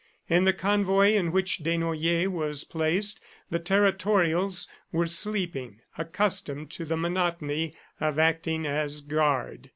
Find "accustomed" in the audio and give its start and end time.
5.95-6.71